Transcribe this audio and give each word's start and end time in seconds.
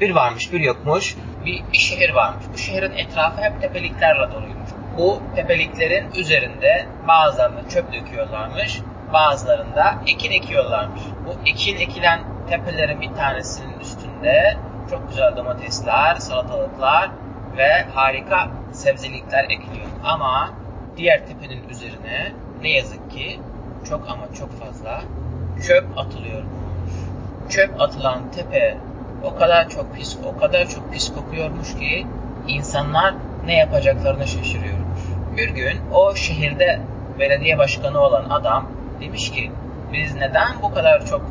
Bir 0.00 0.10
varmış 0.10 0.52
bir 0.52 0.60
yokmuş 0.60 1.16
bir, 1.46 1.62
bir 1.72 1.78
şehir 1.78 2.14
varmış. 2.14 2.44
Bu 2.52 2.58
şehrin 2.58 2.92
etrafı 2.96 3.42
hep 3.42 3.60
tepeliklerle 3.60 4.32
doluymuş. 4.32 4.70
Bu 4.98 5.22
tepeliklerin 5.36 6.10
üzerinde 6.14 6.86
bazılarında 7.08 7.68
çöp 7.68 7.92
döküyorlarmış, 7.92 8.80
bazılarında 9.12 9.98
ekin 10.06 10.32
ekiyorlarmış. 10.32 11.02
Bu 11.26 11.48
ekin 11.48 11.76
ekilen 11.76 12.20
tepelerin 12.50 13.00
bir 13.00 13.14
tanesinin 13.14 13.80
üstünde 13.80 14.56
çok 14.90 15.08
güzel 15.08 15.36
domatesler, 15.36 16.14
salatalıklar 16.14 17.10
ve 17.56 17.82
harika 17.94 18.48
sebzelikler 18.72 19.44
ekiliyor. 19.44 19.86
Ama 20.04 20.50
diğer 20.96 21.26
tepenin 21.26 21.68
üzerine 21.68 22.32
ne 22.62 22.70
yazık 22.70 23.10
ki 23.10 23.40
çok 23.88 24.08
ama 24.08 24.34
çok 24.38 24.52
fazla 24.60 25.02
çöp 25.66 25.98
atılıyormuş. 25.98 26.56
Çöp 27.50 27.80
atılan 27.80 28.30
tepe 28.30 28.76
o 29.26 29.38
kadar 29.38 29.68
çok 29.68 29.96
pis, 29.96 30.16
o 30.26 30.40
kadar 30.40 30.68
çok 30.68 30.92
pis 30.92 31.14
kokuyormuş 31.14 31.74
ki 31.74 32.06
insanlar 32.48 33.14
ne 33.46 33.56
yapacaklarını 33.56 34.26
şaşırıyormuş. 34.26 35.00
Bir 35.36 35.48
gün 35.48 35.80
o 35.92 36.14
şehirde 36.14 36.80
belediye 37.18 37.58
başkanı 37.58 38.00
olan 38.00 38.30
adam 38.30 38.70
demiş 39.00 39.30
ki 39.30 39.50
biz 39.92 40.14
neden 40.14 40.62
bu 40.62 40.74
kadar 40.74 41.06
çok 41.06 41.22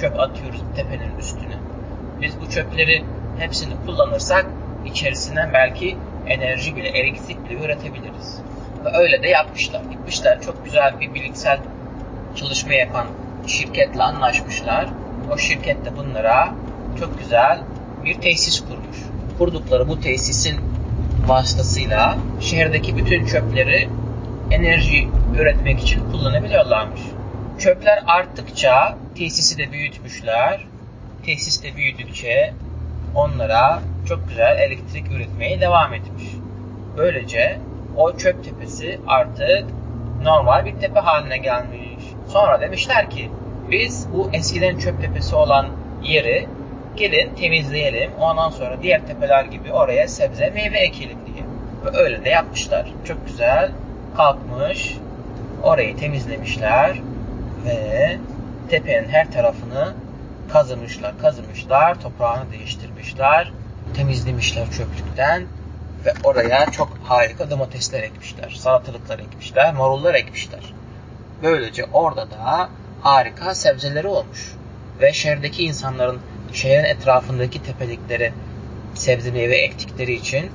çöp 0.00 0.20
atıyoruz 0.20 0.60
tepenin 0.76 1.18
üstüne? 1.18 1.54
Biz 2.20 2.40
bu 2.40 2.50
çöpleri 2.50 3.04
hepsini 3.38 3.74
kullanırsak 3.86 4.46
içerisinden 4.86 5.52
belki 5.52 5.96
enerji 6.26 6.76
bile, 6.76 6.88
elektrik 6.88 7.50
bile 7.50 7.64
üretebiliriz. 7.64 8.40
Ve 8.84 8.96
öyle 8.98 9.22
de 9.22 9.28
yapmışlar. 9.28 9.80
Gitmişler 9.90 10.42
çok 10.42 10.64
güzel 10.64 11.00
bir 11.00 11.14
bilimsel 11.14 11.58
çalışma 12.36 12.72
yapan 12.72 13.06
şirketle 13.46 14.02
anlaşmışlar. 14.02 14.86
O 15.32 15.38
şirket 15.38 15.84
de 15.84 15.96
bunlara 15.96 16.54
çok 16.98 17.18
güzel 17.18 17.60
bir 18.04 18.14
tesis 18.14 18.60
kurmuş. 18.60 18.96
Kurdukları 19.38 19.88
bu 19.88 20.00
tesisin 20.00 20.60
vasıtasıyla 21.26 22.18
şehirdeki 22.40 22.96
bütün 22.96 23.26
çöpleri 23.26 23.88
enerji 24.50 25.08
üretmek 25.38 25.80
için 25.80 26.10
kullanabiliyorlarmış. 26.10 27.00
Çöpler 27.58 28.02
arttıkça 28.06 28.96
tesisi 29.14 29.58
de 29.58 29.72
büyütmüşler. 29.72 30.66
Tesis 31.26 31.62
de 31.62 31.76
büyüdükçe 31.76 32.54
onlara 33.14 33.80
çok 34.08 34.28
güzel 34.28 34.58
elektrik 34.58 35.12
üretmeye 35.12 35.60
devam 35.60 35.94
etmiş. 35.94 36.24
Böylece 36.96 37.58
o 37.96 38.16
çöp 38.16 38.44
tepesi 38.44 39.00
artık 39.06 39.64
normal 40.22 40.64
bir 40.64 40.72
tepe 40.72 41.00
haline 41.00 41.38
gelmiş. 41.38 42.04
Sonra 42.28 42.60
demişler 42.60 43.10
ki 43.10 43.30
biz 43.70 44.06
bu 44.12 44.30
eskiden 44.32 44.78
çöp 44.78 45.00
tepesi 45.00 45.34
olan 45.36 45.66
yeri 46.02 46.46
gelin 46.96 47.34
temizleyelim. 47.34 48.10
Ondan 48.20 48.50
sonra 48.50 48.82
diğer 48.82 49.06
tepeler 49.06 49.44
gibi 49.44 49.72
oraya 49.72 50.08
sebze 50.08 50.50
meyve 50.50 50.78
ekelim 50.78 51.18
diye. 51.26 51.44
Ve 51.84 51.98
öyle 51.98 52.24
de 52.24 52.28
yapmışlar. 52.28 52.92
Çok 53.04 53.26
güzel 53.26 53.70
kalkmış. 54.16 54.96
Orayı 55.62 55.96
temizlemişler 55.96 57.00
ve 57.64 58.16
tepenin 58.68 59.08
her 59.08 59.32
tarafını 59.32 59.94
kazımışlar, 60.52 61.18
kazımışlar, 61.18 62.00
toprağını 62.00 62.52
değiştirmişler, 62.52 63.52
temizlemişler 63.94 64.70
çöplükten 64.70 65.42
ve 66.04 66.12
oraya 66.24 66.70
çok 66.70 66.98
harika 67.04 67.50
domatesler 67.50 68.02
ekmişler, 68.02 68.50
salatalıklar 68.50 69.18
ekmişler, 69.18 69.74
marullar 69.74 70.14
ekmişler. 70.14 70.74
Böylece 71.42 71.84
orada 71.92 72.30
da 72.30 72.68
harika 73.00 73.54
sebzeleri 73.54 74.06
olmuş. 74.06 74.54
Ve 75.00 75.12
şehirdeki 75.12 75.64
insanların 75.64 76.20
şehrin 76.52 76.84
etrafındaki 76.84 77.62
tepelikleri 77.62 78.32
sebze 78.94 79.30
meyve 79.30 79.56
ektikleri 79.56 80.12
için 80.12 80.50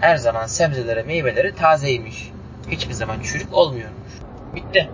her 0.00 0.16
zaman 0.16 0.46
sebzeleri 0.46 1.02
meyveleri 1.02 1.54
tazeymiş. 1.54 2.30
Hiçbir 2.70 2.94
zaman 2.94 3.20
çürük 3.20 3.54
olmuyormuş. 3.54 4.12
Bitti. 4.54 4.90